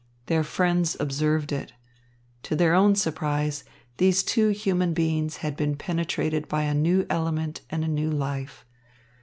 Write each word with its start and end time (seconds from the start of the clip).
Their 0.25 0.43
friends 0.43 0.97
observed 0.99 1.51
it. 1.51 1.73
To 2.41 2.55
their 2.55 2.73
own 2.73 2.95
surprise, 2.95 3.63
these 3.97 4.23
two 4.23 4.49
human 4.49 4.95
beings 4.95 5.37
had 5.45 5.55
been 5.55 5.75
penetrated 5.75 6.47
by 6.47 6.63
a 6.63 6.73
new 6.73 7.05
element 7.07 7.61
and 7.69 7.85
a 7.85 7.87
new 7.87 8.09
life. 8.09 8.65